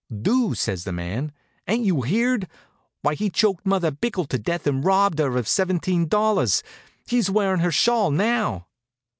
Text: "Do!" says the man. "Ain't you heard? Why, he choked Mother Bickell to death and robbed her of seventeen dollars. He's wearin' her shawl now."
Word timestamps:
"Do!" 0.19 0.55
says 0.55 0.83
the 0.83 0.91
man. 0.91 1.31
"Ain't 1.67 1.85
you 1.85 2.01
heard? 2.01 2.47
Why, 3.03 3.13
he 3.13 3.29
choked 3.29 3.67
Mother 3.67 3.91
Bickell 3.91 4.25
to 4.29 4.39
death 4.39 4.65
and 4.65 4.83
robbed 4.83 5.19
her 5.19 5.37
of 5.37 5.47
seventeen 5.47 6.07
dollars. 6.07 6.63
He's 7.05 7.29
wearin' 7.29 7.59
her 7.59 7.71
shawl 7.71 8.09
now." 8.09 8.65